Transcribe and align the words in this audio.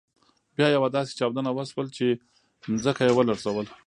بیا 0.55 0.67
یوه 0.75 0.89
داسې 0.97 1.11
چاودنه 1.19 1.49
وشول 1.53 1.87
چې 1.97 2.07
ځمکه 2.83 3.01
يې 3.07 3.13
ولړزول. 3.15 3.67